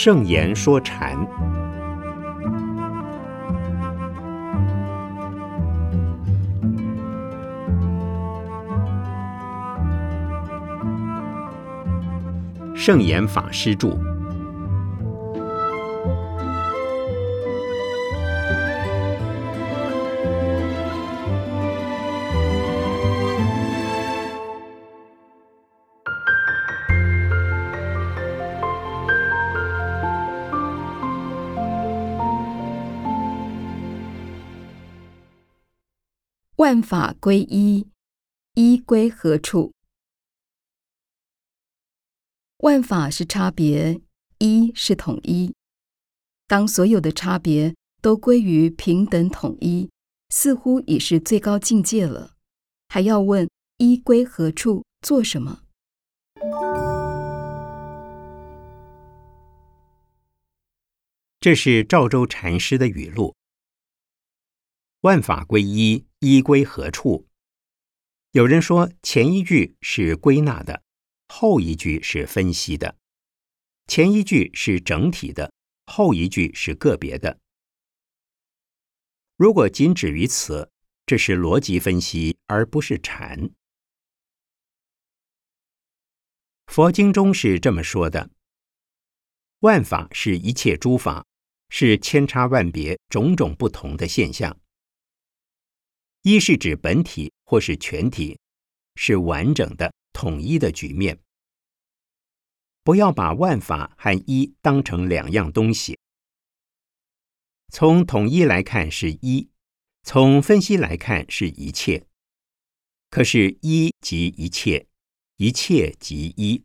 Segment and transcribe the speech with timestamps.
[0.00, 1.18] 圣言说禅，
[12.76, 13.98] 圣严法师著。
[36.58, 37.86] 万法归一，
[38.54, 39.72] 一归何处？
[42.56, 44.00] 万法是差别，
[44.38, 45.54] 一是统一。
[46.48, 49.88] 当所有的差别都归于平等统一，
[50.30, 52.32] 似乎已是最高境界了。
[52.88, 54.84] 还要问一归何处？
[55.00, 55.62] 做什么？
[61.38, 63.37] 这是赵州禅师的语录。
[65.02, 67.28] 万法归一，一归何处？
[68.32, 70.82] 有人说前一句是归纳的，
[71.28, 72.96] 后一句是分析的；
[73.86, 75.52] 前一句是整体的，
[75.86, 77.38] 后一句是个别的。
[79.36, 80.72] 如果仅止于此，
[81.06, 83.50] 这是逻辑分析，而不是禅。
[86.66, 88.30] 佛经中是这么说的：
[89.60, 91.24] 万法是一切诸法，
[91.68, 94.58] 是千差万别、种种不同的现象。
[96.22, 98.38] 一是指本体或是全体，
[98.96, 101.18] 是完整的、统一的局面。
[102.82, 105.98] 不要把万法和一当成两样东西。
[107.70, 109.50] 从统一来看是一，
[110.02, 112.06] 从分析来看是一切。
[113.10, 114.86] 可是，一即一切，
[115.36, 116.64] 一切即一，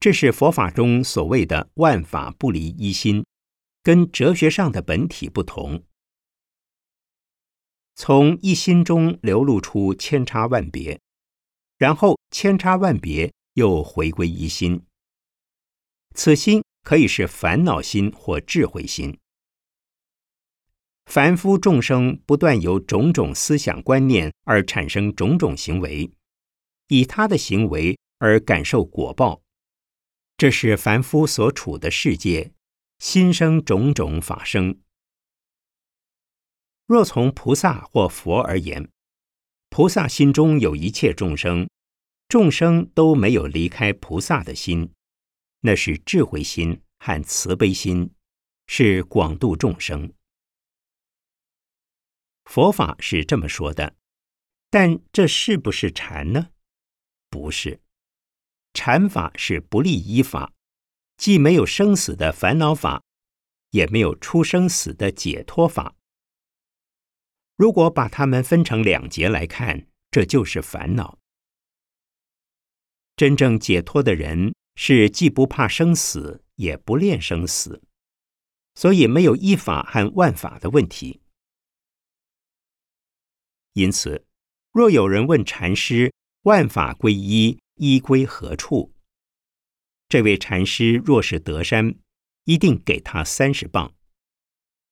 [0.00, 3.24] 这是佛法中所谓的万法不离一心，
[3.82, 5.84] 跟哲学上的本体不同。
[8.00, 11.00] 从一心中流露出千差万别，
[11.78, 14.84] 然后千差万别又回归一心。
[16.14, 19.18] 此心可以是烦恼心或智慧心。
[21.06, 26.08] 凡夫众生不断由种种思想观念而产生种种行为，
[26.86, 29.42] 以他的行为而感受果报，
[30.36, 32.52] 这是凡夫所处的世界，
[33.00, 34.78] 心生种种法生。
[36.88, 38.88] 若从菩萨或佛而言，
[39.68, 41.68] 菩萨心中有一切众生，
[42.28, 44.90] 众生都没有离开菩萨的心，
[45.60, 48.10] 那是智慧心和慈悲心，
[48.66, 50.10] 是广度众生。
[52.46, 53.94] 佛法是这么说的，
[54.70, 56.48] 但这是不是禅呢？
[57.28, 57.82] 不是，
[58.72, 60.54] 禅法是不立依法，
[61.18, 63.02] 既没有生死的烦恼法，
[63.72, 65.94] 也没有出生死的解脱法。
[67.58, 71.18] 如果把它们分成两节来看，这就是烦恼。
[73.16, 77.82] 真正解脱的人是既不怕生死，也不恋生死，
[78.76, 81.20] 所以没有依法和万法的问题。
[83.72, 84.24] 因此，
[84.70, 88.94] 若有人问禅师“万法归一，一归何处”，
[90.08, 91.96] 这位禅师若是德山，
[92.44, 93.96] 一定给他三十磅；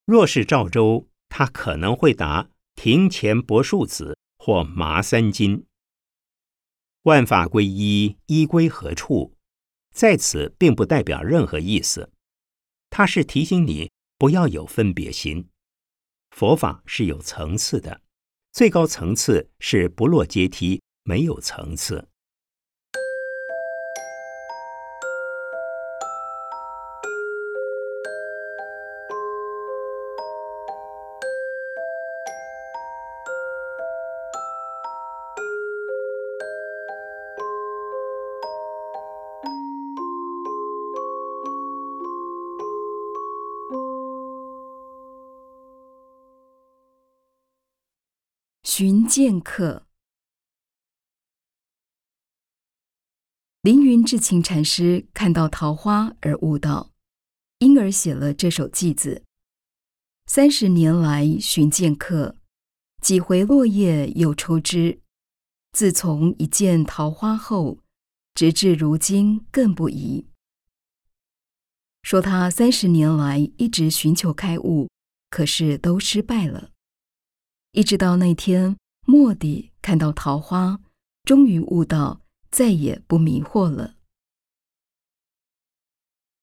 [0.04, 2.50] 若是赵州，他可能会答。
[2.76, 5.66] 庭前柏树子或麻三斤，
[7.02, 9.34] 万法归一，一归何处？
[9.92, 12.12] 在此并不代表任何意思，
[12.90, 15.48] 它是提醒你不要有分别心。
[16.30, 18.02] 佛法是有层次的，
[18.52, 22.08] 最高层次是不落阶梯，没有层次。
[49.18, 49.86] 剑客，
[53.62, 56.92] 凌云智勤禅师看到桃花而悟道，
[57.60, 59.24] 因而写了这首偈子。
[60.26, 62.36] 三十年来寻剑客，
[63.00, 65.00] 几回落叶又抽枝。
[65.72, 67.78] 自从一见桃花后，
[68.34, 70.26] 直至如今更不疑。
[72.02, 74.90] 说他三十年来一直寻求开悟，
[75.30, 76.72] 可是都失败了。
[77.72, 78.76] 一直到那天，
[79.06, 80.80] 蓦地看到桃花，
[81.24, 82.20] 终于悟到，
[82.50, 83.94] 再也不迷惑了。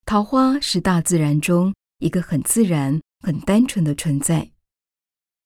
[0.06, 4.51] 桃花是大自然中一个很自然、很单纯的存在，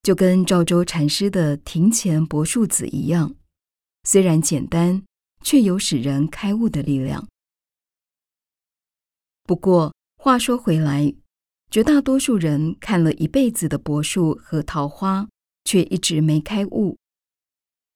[0.04, 3.36] 就跟赵州禅师的庭前柏树子一样，
[4.04, 5.04] 虽然简单，
[5.44, 7.28] 却有使人开悟的力量。
[9.44, 11.14] 不过话说回来，
[11.72, 15.28] 绝大多数人看了一辈子的柏树和桃花，
[15.64, 16.98] 却一直没开悟，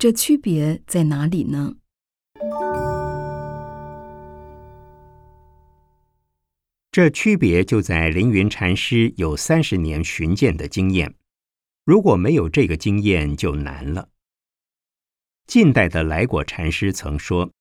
[0.01, 1.75] 这区别在哪里呢？
[6.91, 11.13] 这区别就在凌云禅师有三十年寻见的经验，
[11.85, 14.09] 如果没有这个经验，就难了。
[15.45, 17.51] 近代的来果禅师曾说：“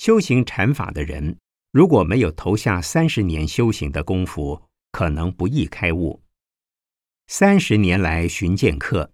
[0.00, 1.36] 修行禅法的人，
[1.70, 6.22] 如果没有投下三十年修行的功夫，可能不易开悟。
[7.26, 9.12] 三十年来寻见客，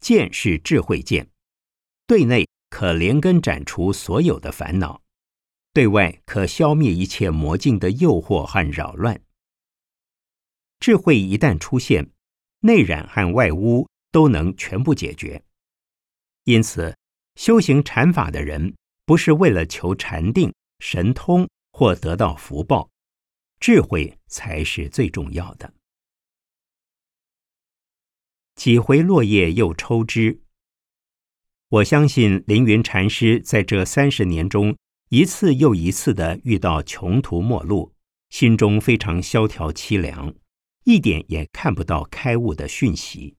[0.00, 1.28] 见是智慧见，
[2.10, 5.00] 对内可连根斩除所有的烦恼。”
[5.72, 9.22] 对外可消灭一切魔境的诱惑和扰乱。
[10.80, 12.10] 智慧一旦出现，
[12.62, 15.40] 内染和外污都能全部解决。
[16.42, 16.96] 因此，
[17.36, 18.74] 修行禅法的人
[19.04, 22.90] 不是为了求禅定、神通或得到福报，
[23.60, 25.72] 智慧才是最重要的。
[28.56, 30.42] 几回落叶又抽枝。
[31.70, 34.76] 我相信凌云禅师在这三十年中。
[35.10, 37.92] 一次又一次的遇到穷途末路，
[38.28, 40.34] 心中非常萧条凄凉，
[40.84, 43.36] 一点也看不到开悟的讯息。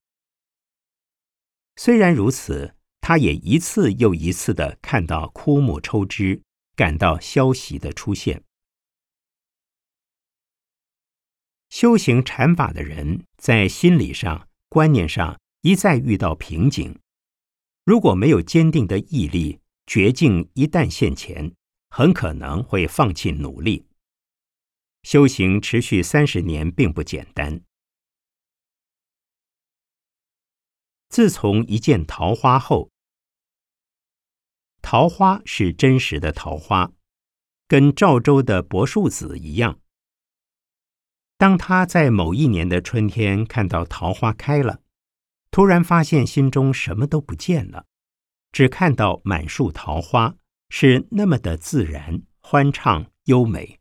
[1.76, 6.42] 虽然如此，他也一次又一次的看到枯木抽枝，
[6.76, 8.42] 感到消息的出现。
[11.70, 16.98] 修行禅法的人，在心理上、观念上一再遇到瓶颈，
[17.84, 21.54] 如果没有坚定的毅力，绝境一旦现前。
[21.94, 23.84] 很可能会放弃努力。
[25.02, 27.60] 修行持续三十年并不简单。
[31.10, 32.90] 自从一见桃花后，
[34.80, 36.90] 桃花是真实的桃花，
[37.68, 39.78] 跟赵州的柏树子一样。
[41.36, 44.80] 当他在某一年的春天看到桃花开了，
[45.52, 47.86] 突然发现心中什么都不见了，
[48.50, 50.34] 只看到满树桃花。
[50.74, 53.78] 是那么的自然、欢畅、优美。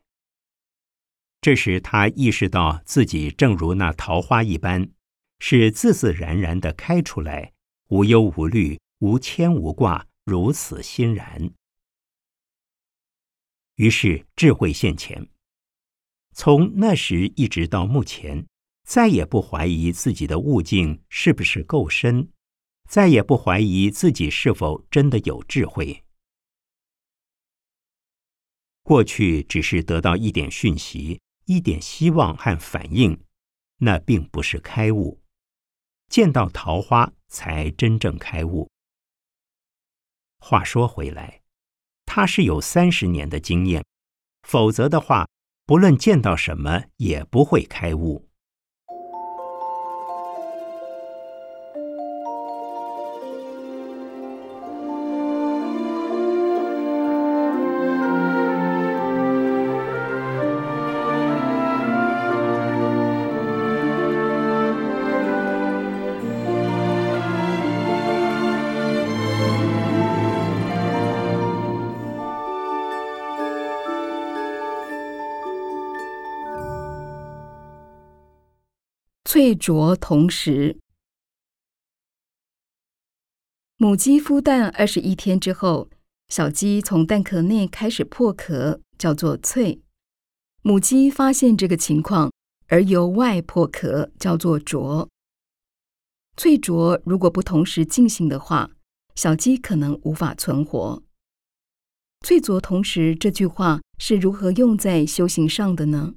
[1.40, 4.92] 这时，他意识到自己正如那桃花一般，
[5.40, 7.54] 是自自然然的开出来，
[7.88, 11.50] 无忧无虑、无牵无挂，如此欣然。
[13.76, 15.30] 于是智慧现前，
[16.34, 18.46] 从那时一直到目前，
[18.92, 22.28] 再也不怀疑自己的悟境是不是够深，
[22.90, 26.04] 再也不怀疑自己是否真的有智慧。
[28.84, 33.18] 过去只是得到一点讯息、一点希望和反应，
[33.78, 35.22] 那并不是开悟。
[36.10, 38.70] 见到桃花才真正开悟。
[40.40, 41.42] 话说回来，
[42.06, 43.86] 他是有三十年的经验，
[44.46, 45.26] 否则的话，
[45.66, 48.28] 不论见到什么，也不会开悟。
[79.32, 80.78] 翠啄同时，
[83.78, 85.90] 母鸡孵蛋二十一天之后，
[86.28, 89.82] 小鸡从蛋壳内开始破壳，叫做翠。
[90.64, 92.30] 母鸡发现这个情况，
[92.68, 95.08] 而由外破壳，叫做啄。
[96.36, 98.72] 翠啄如果不同时进行的话，
[99.16, 101.02] 小鸡可能无法存活。
[102.20, 106.16] 翠啄同时这句话是如何用在修行上的呢？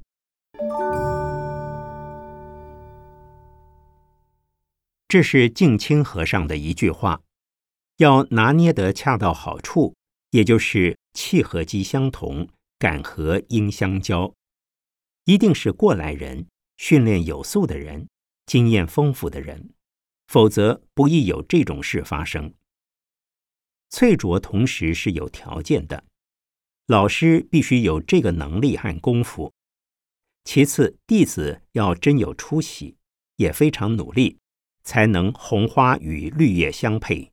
[5.14, 7.22] 这是净清和尚的一句话，
[7.98, 9.94] 要拿捏得恰到好处，
[10.30, 12.48] 也就是气和机相同，
[12.80, 14.34] 感和应相交，
[15.26, 18.08] 一定是过来人，训练有素的人，
[18.46, 19.70] 经验丰富的人，
[20.26, 22.52] 否则不易有这种事发生。
[23.90, 26.02] 翠卓同时是有条件的，
[26.88, 29.52] 老师必须有这个能力和功夫，
[30.42, 32.96] 其次弟子要真有出息，
[33.36, 34.40] 也非常努力。
[34.84, 37.32] 才能红花与绿叶相配，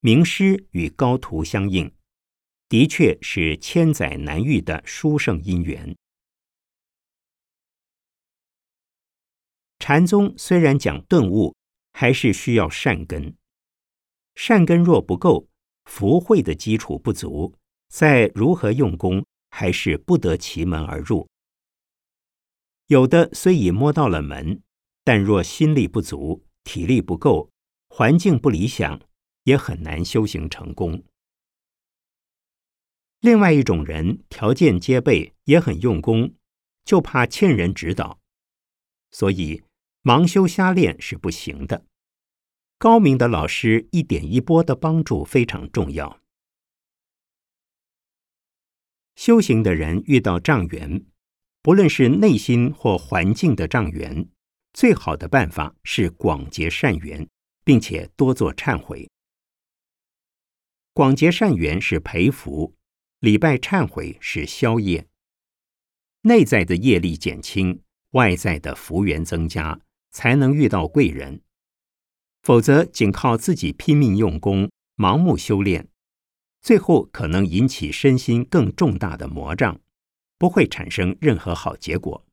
[0.00, 1.90] 名师与高徒相应，
[2.68, 5.96] 的确是千载难遇的殊胜姻缘。
[9.78, 11.54] 禅宗虽然讲顿悟，
[11.92, 13.34] 还是需要善根。
[14.34, 15.48] 善根若不够，
[15.84, 17.54] 福慧的基础不足，
[17.88, 21.28] 再如何用功，还是不得其门而入。
[22.88, 24.62] 有的虽已摸到了门，
[25.04, 27.50] 但若心力不足、体力不够、
[27.88, 29.00] 环境不理想，
[29.44, 31.02] 也很难修行成功。
[33.20, 36.34] 另外一种人条件皆备，也很用功，
[36.84, 38.20] 就怕欠人指导，
[39.10, 39.62] 所以
[40.02, 41.86] 盲修瞎练是不行的。
[42.76, 46.20] 高明的老师一点一拨的帮助非常重要。
[49.16, 51.06] 修行的人遇到障缘，
[51.62, 54.28] 不论是内心或环境的障缘，
[54.72, 57.28] 最好的办法是广结善缘，
[57.64, 59.08] 并且多做忏悔。
[60.92, 62.74] 广结善缘是培福。
[63.20, 65.08] 礼拜忏悔是消业，
[66.20, 67.82] 内在的业力减轻，
[68.12, 69.80] 外在的福缘增加，
[70.12, 71.42] 才能遇到贵人。
[72.42, 75.88] 否则，仅靠自己拼命用功、盲目修炼，
[76.60, 79.80] 最后可能引起身心更重大的魔障，
[80.38, 82.24] 不会产生任何好结果。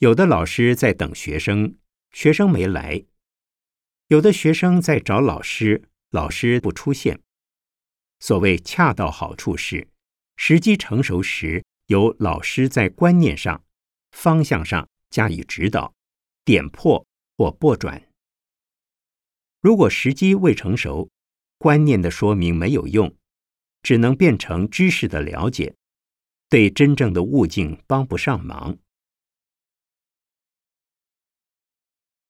[0.00, 1.76] 有的老师在等学生，
[2.10, 3.04] 学生没来；
[4.06, 7.20] 有的学生在找老师，老师不出现。
[8.18, 9.86] 所谓恰到好处是，
[10.38, 13.62] 时机成熟时，由老师在观念上、
[14.12, 15.92] 方向上加以指导、
[16.46, 18.08] 点破或拨转。
[19.60, 21.10] 如果时机未成熟，
[21.58, 23.14] 观念的说明没有用，
[23.82, 25.74] 只能变成知识的了解，
[26.48, 28.78] 对真正的悟境帮不上忙。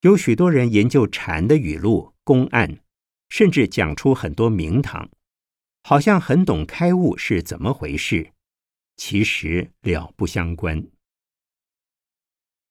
[0.03, 2.81] 有许多人研究禅的语录、公案，
[3.29, 5.11] 甚至讲出很多名堂。
[5.83, 8.33] 好像很懂开悟是怎么回事，
[8.97, 10.87] 其实了不相关。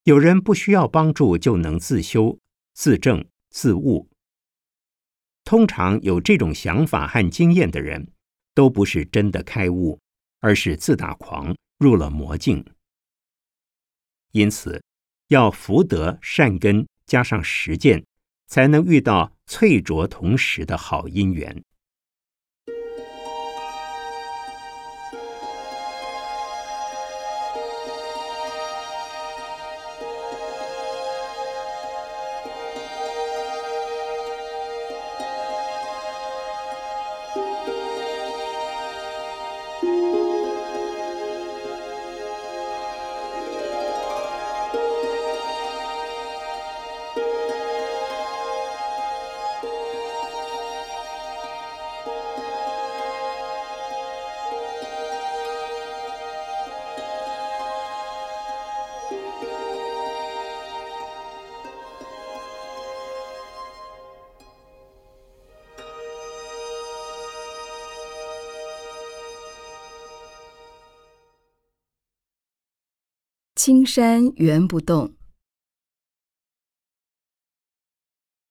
[0.04, 2.40] 有人不需要帮助就能自修、
[2.74, 4.10] 自证、自悟。
[5.44, 8.12] 通常有这种想法和经验的人，
[8.56, 10.00] 都不是真的开悟，
[10.40, 12.66] 而是自大狂，入了魔境。
[14.32, 14.84] 因此，
[15.28, 18.06] 要福德善根加上实践，
[18.46, 21.64] 才能遇到翠浊同时的好姻缘。
[73.62, 75.16] 青山原不动。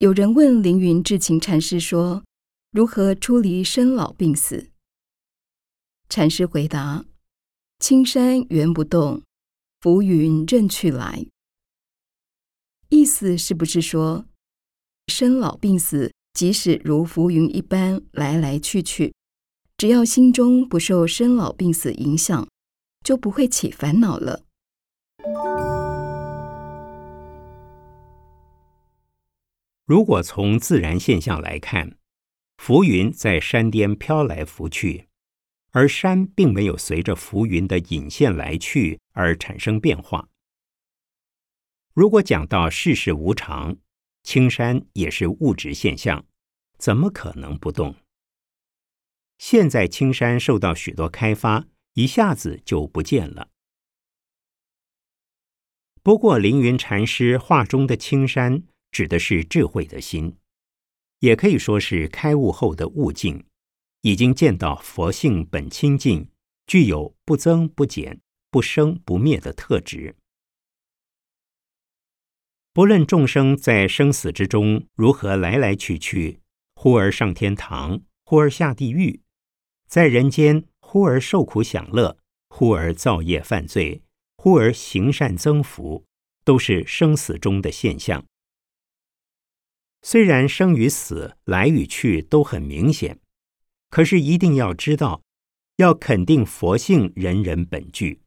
[0.00, 2.24] 有人问凌云智勤禅师说
[2.72, 4.68] ：“如何出离生老病死？”
[6.10, 7.06] 禅师回答
[7.80, 9.22] ：“青山原不动，
[9.80, 11.24] 浮云任去来。”
[12.90, 14.26] 意思是不是说，
[15.06, 19.14] 生老病死即使如浮云一般来来去去，
[19.78, 22.46] 只要心中不受生老病死影响，
[23.02, 24.44] 就不会起烦恼了？
[29.84, 31.96] 如果从自然现象来看，
[32.58, 35.08] 浮云在山巅飘来浮去，
[35.70, 40.28] 而山并没有随着浮云的引线来去而产生变化。
[41.94, 43.76] 如果讲到世事无常，
[44.22, 46.26] 青山也是物质现象，
[46.76, 47.94] 怎么可能不动？
[49.38, 53.48] 现在青山受到许多开发，一下子就不见了。
[56.08, 60.38] 不过，凌云禅师画中的青山指的是智慧的心，
[61.18, 63.44] 也可以说是开悟后的悟境，
[64.00, 66.30] 已经见到佛性本清净，
[66.66, 70.16] 具有不增不减、不生不灭的特质。
[72.72, 76.40] 不论众生在生死之中如何来来去去，
[76.74, 79.20] 忽而上天堂，忽而下地狱，
[79.86, 82.16] 在人间忽而受苦享乐，
[82.48, 84.00] 忽而造业犯罪。
[84.38, 86.04] 忽而行善增福，
[86.44, 88.24] 都是生死中的现象。
[90.00, 93.18] 虽然生与死、来与去都很明显，
[93.90, 95.22] 可是一定要知道，
[95.76, 98.22] 要肯定佛性人人本具。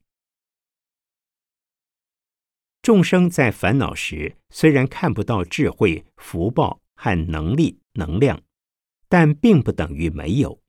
[2.82, 8.44] 众生在烦恼时，虽然看不到智慧、福报和能力、能量，
[9.08, 10.60] 但并不等于没有。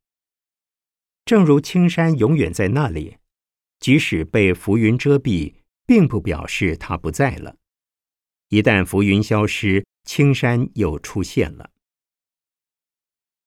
[1.24, 3.16] 正如青山永远在那里，
[3.82, 5.52] 即使被浮云遮蔽，
[5.84, 7.56] 并不表示它不在了。
[8.48, 11.70] 一旦浮云消失，青山又出现了。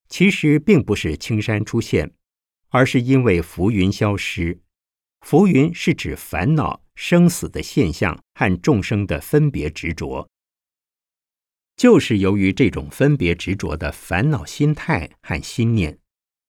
[0.10, 2.14] 其实并不是青山出现，
[2.68, 4.62] 而是因为浮云消失。
[5.22, 6.84] 浮云是指烦恼。
[6.98, 10.30] 生死的现象和众生的分别执着，
[11.76, 16.00] 就是由于这种分别执着的烦恼心态和心念，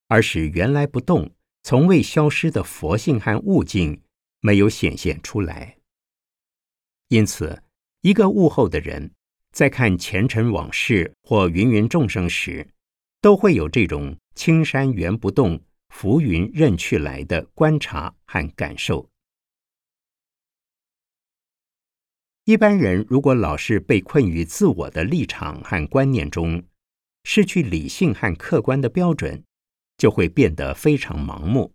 [0.06, 1.34] 而使原来不动、
[1.68, 4.00] 从未消失的佛性和悟境
[4.38, 5.78] 没有显现出来。
[7.08, 7.60] 因此，
[8.02, 9.10] 一个悟后的人，
[9.50, 12.68] 在看前尘往事或芸芸众生时，
[13.20, 19.10] 都会有这种青山原不动，浮云任去来的观察和感受。
[22.44, 26.62] 一般人如果老是被困于自我的立场和观念中，
[27.24, 29.42] 失去理性和客观的标准，
[29.96, 31.74] 就会变得非常盲目。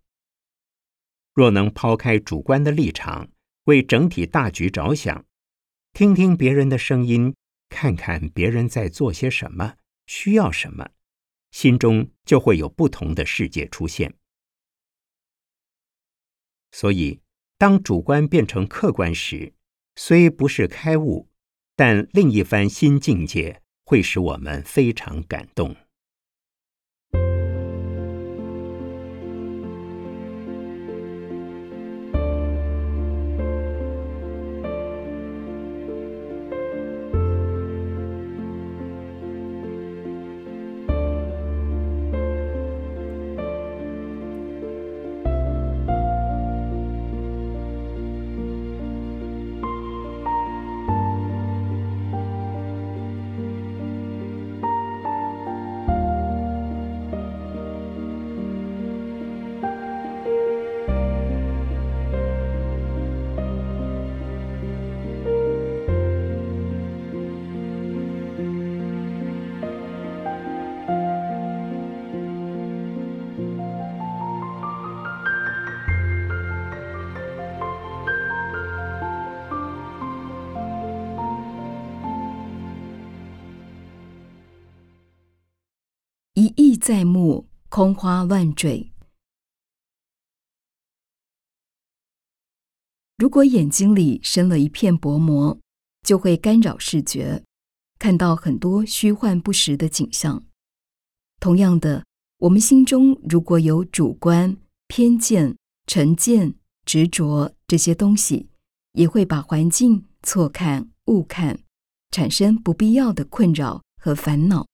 [1.33, 3.29] 若能抛开主观的立场，
[3.65, 5.25] 为整体大局着想，
[5.93, 7.35] 听听别人的声音，
[7.69, 9.75] 看看别人在做些什么，
[10.05, 10.89] 需要什么，
[11.51, 14.13] 心中就会有不同的世界出现。
[16.71, 17.21] 所以，
[17.57, 19.53] 当主观变成客观时，
[19.95, 21.29] 虽不是开悟，
[21.75, 25.75] 但另一番新境界会使我们非常感动。
[86.81, 88.91] 在目，空花乱坠。
[93.17, 95.59] 如果眼睛里生了一片薄膜，
[96.01, 97.43] 就会干扰视觉，
[97.99, 100.43] 看到很多虚幻不实的景象。
[101.39, 102.03] 同样的，
[102.39, 108.49] 我们心中如果有主观、偏见、成见、执着这些东西，
[108.93, 111.59] 也会把环境错看、误看，
[112.09, 114.70] 产生不必要的困扰和烦恼。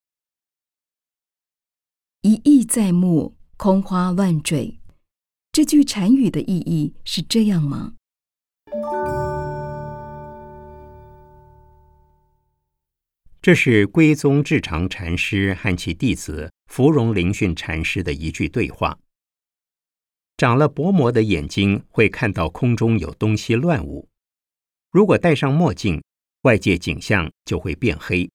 [2.27, 4.77] 一意在目，空花乱坠。
[5.53, 7.93] 这句禅语的意义是这样吗？
[13.41, 18.99] 这是归宗智常禅师和其弟子芙蓉灵训禅师的一句对话。
[20.35, 24.09] 长了薄膜的眼睛会看到空中有东西乱舞，
[24.91, 26.03] 如果戴上墨镜，
[26.41, 28.29] 外界景象就会变黑。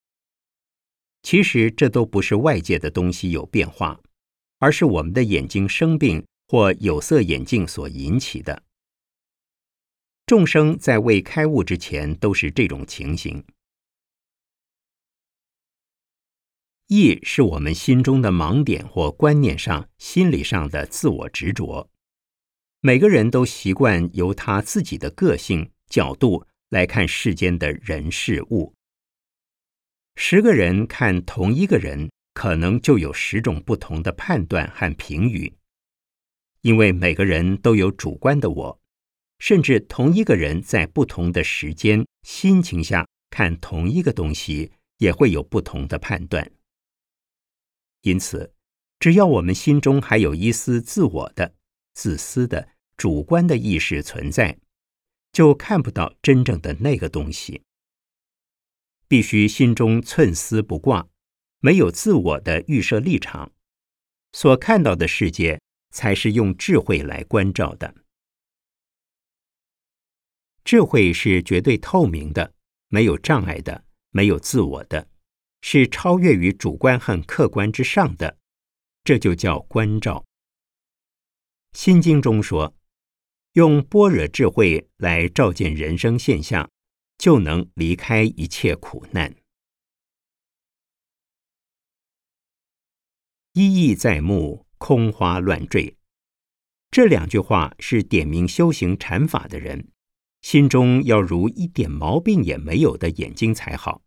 [1.22, 4.00] 其实这都不是外界的东西有变化，
[4.58, 8.62] 而是我们的眼睛生病或有色眼镜所引起的。
[10.26, 13.44] 众生在未开悟之前都是这种情形。
[16.88, 21.88] 意是我们心中的盲点或观念上、心理上的自我执着。
[22.80, 28.74] 每个人都习惯由他自己的个性角度来看世间的人事物。
[30.14, 35.52] 十个人看同一个人，可能就有十种不同的判断和评语，
[36.60, 38.80] 因为每个人都有主观的我，
[39.38, 46.52] 甚至同一个人在不同的时间、心情下看同一个东西，也会有不同的判断。
[48.02, 48.52] 因此，
[48.98, 51.54] 只要我们心中还有一丝自我的、
[51.94, 54.58] 自私的、主观的意识存在，
[55.32, 57.62] 就看不到真正的那个东西。
[59.12, 61.06] 必须心中寸丝不挂，
[61.60, 63.52] 没有自我的预设立场，
[64.32, 67.94] 所看到的世界才是用智慧来关照的。
[70.64, 72.54] 智慧是绝对透明的，
[72.88, 75.06] 没有障碍的，没有自我的，
[75.60, 78.38] 是超越于主观和客观之上的，
[79.04, 80.24] 这就叫关照。
[81.74, 82.74] 心经中说，
[83.52, 86.71] 用般若智慧来照见人生现象。
[87.22, 89.32] 就能离开一切苦难。
[93.52, 95.96] 一意在目，空花乱坠。
[96.90, 99.92] 这两句话是点明修行禅法的人
[100.40, 104.02] 心中要如一点毛病也没有的眼睛才好。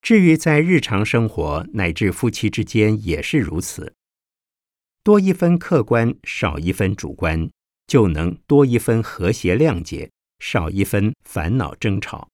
[0.00, 3.94] 至于在日常生活乃至夫妻之间也是如此，
[5.02, 7.50] 多一分客观，少一分主观，
[7.86, 12.28] 就能多一分和谐谅解，少一分烦恼争吵。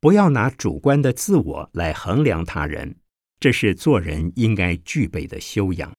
[0.00, 2.96] 不要拿主观的自我来衡量他人，
[3.40, 5.92] 这是做人应该具备的修养。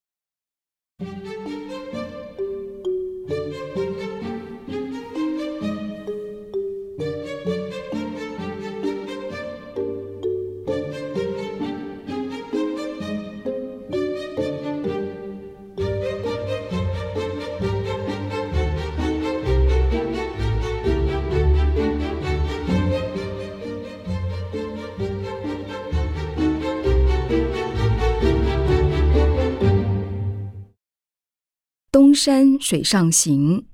[31.99, 33.67] 东山水上行。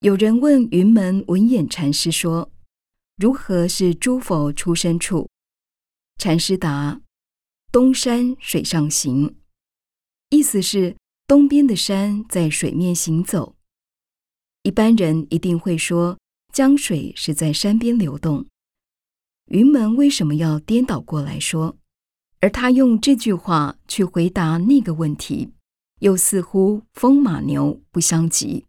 [0.00, 2.52] 有人问云门文偃禅师说
[3.16, 5.30] ：“如何是诸佛出生处？”
[6.20, 7.00] 禅师答
[7.72, 9.38] ：“东山水上行。”
[10.28, 13.56] 意思是东边的山在水面行走。
[14.64, 16.18] 一般人一定会说，
[16.52, 18.46] 江水是在山边流动。
[19.46, 21.79] 云门为什么要颠倒过来说？
[22.40, 25.52] 而他用这句话去回答那个问题，
[25.98, 28.66] 又似乎风马牛不相及。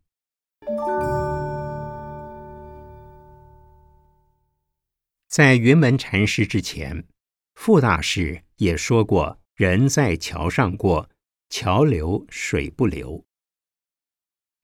[5.30, 7.08] 在云门禅师之前，
[7.56, 11.10] 傅大师也说过：“人在桥上过，
[11.50, 13.24] 桥流水不流。”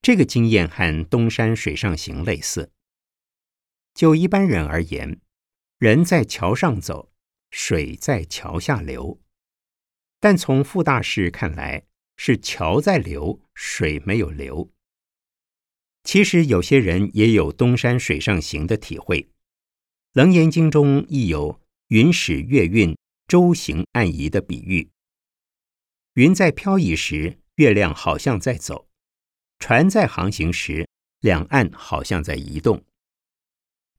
[0.04, 2.72] 这个经验和东山水上行类似。
[3.94, 5.22] 就一般人而言，
[5.78, 7.14] 人在桥上走。
[7.52, 9.20] 水在桥下流，
[10.20, 14.72] 但从傅大师看来，是桥在流，水没有流。
[16.04, 19.22] 其实有些人也有东山水上行的体会，
[20.14, 24.90] 《楞严经》中亦有云使月运，舟行岸移的比喻。
[26.14, 28.88] 云在飘移时，月亮好像在走；
[29.60, 30.88] 船在航行时，
[31.20, 32.84] 两岸好像在移动。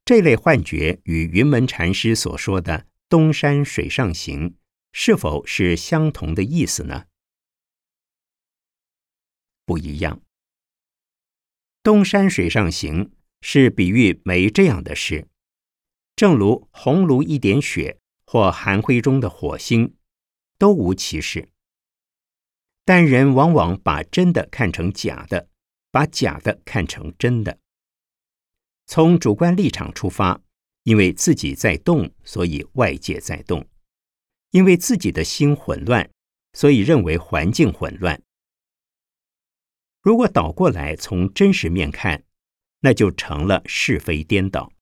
[0.04, 2.86] 这类幻觉与云门禅师所说的。
[3.08, 4.56] 东山水上行
[4.92, 7.06] 是否是相同的意思呢？
[9.64, 10.20] 不一样。
[11.82, 15.26] 东山水上行是比喻没这样的事，
[16.16, 19.96] 正如红炉一点雪或寒灰中的火星，
[20.58, 21.48] 都无其事。
[22.84, 25.48] 但人往往把真的看成假的，
[25.90, 27.58] 把假的看成真的。
[28.84, 30.42] 从主观立场出发。
[30.88, 33.60] 因为自己在动，所以外界在动；
[34.52, 36.08] 因为自己的心混乱，
[36.54, 38.22] 所以认为环境混乱。
[40.00, 42.24] 如果倒过来从真实面看，
[42.80, 44.72] 那就成了是非颠倒。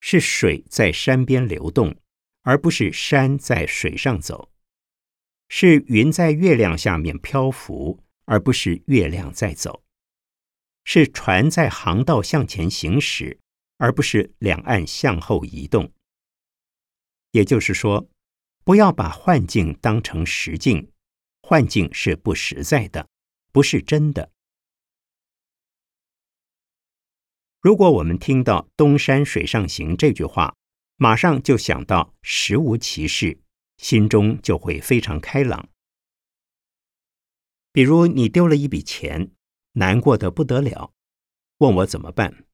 [0.00, 1.96] 是水在山边流动，
[2.42, 4.50] 而不是山在水上走；
[5.48, 9.82] 是云在月亮下面漂浮，而不是月亮在走；
[10.84, 13.40] 是船在航道向前行驶。
[13.78, 15.90] 而不是两岸向后移动。
[17.30, 18.08] 也就是说，
[18.64, 20.92] 不要把幻境当成实境，
[21.42, 23.08] 幻境是不实在的，
[23.52, 24.30] 不是真的。
[27.60, 30.54] 如果我们听到“东山水上行”这句话，
[30.96, 33.40] 马上就想到实无其事，
[33.76, 35.68] 心中就会非常开朗。
[37.72, 39.32] 比如你丢了一笔钱，
[39.72, 40.92] 难过的不得了，
[41.58, 42.46] 问我怎么办，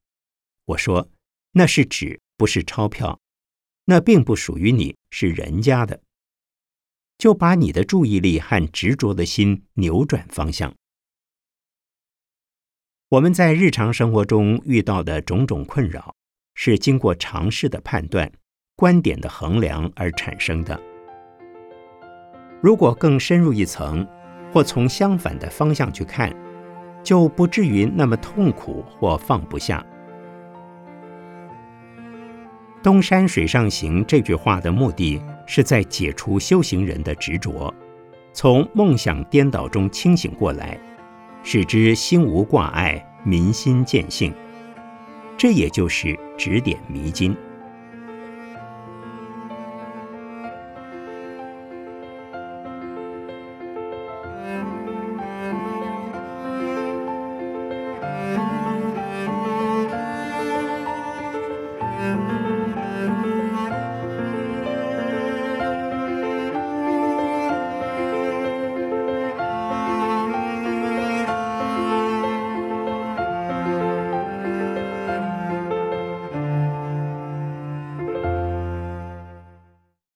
[0.65, 1.11] 我说。
[1.57, 3.17] 那是纸，不是钞票，
[3.85, 6.01] 那并不属于你，是人家的。
[7.17, 10.75] 就把你的注意力和执着的心扭转方向。
[13.07, 16.13] 我们在日常生活中遇到的种种困扰，
[16.55, 18.29] 是经过尝试的判断、
[18.75, 20.77] 观点的衡量而产生的。
[22.61, 24.05] 如果更深入一层，
[24.51, 26.35] 或从相反的方向去看，
[27.01, 29.81] 就不至于那么痛苦或放不下。
[32.85, 37.73] 东山水上行这句话的目的是在解除修行人的执着，
[38.31, 40.79] 从梦想颠倒中清醒过来，
[41.41, 44.31] 使之心无挂碍，民心见性。
[45.35, 47.35] 这也就是指点迷津。